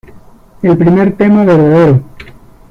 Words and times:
El 0.63 0.77
primer 0.79 1.15
tema 1.15 1.45
verdadero. 1.45 2.01